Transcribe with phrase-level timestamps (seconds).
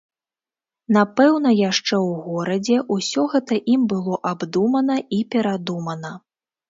[0.95, 6.11] Напэўна, яшчэ ў горадзе ўсё гэта ім было абдумана і перадумана.